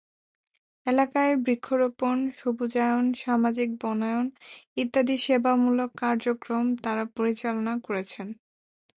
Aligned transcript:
এলাকায় 0.85 1.33
বৃক্ষরোপণ, 1.45 2.17
সবুজায়ন, 2.39 3.05
সামাজিক 3.21 3.69
বনায়ন 3.81 4.27
ইত্যাদি 4.77 5.15
সেবামূলক 5.25 5.89
কার্যক্রম 6.01 6.65
তাঁরা 6.83 7.05
পরিচালনা 7.17 7.73
করছেন। 7.87 8.27